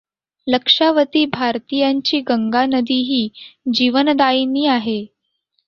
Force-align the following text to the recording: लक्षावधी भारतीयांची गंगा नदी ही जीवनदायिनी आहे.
लक्षावधी 0.47 1.25
भारतीयांची 1.25 2.19
गंगा 2.29 2.65
नदी 2.65 2.99
ही 3.03 3.27
जीवनदायिनी 3.73 4.65
आहे. 4.67 4.99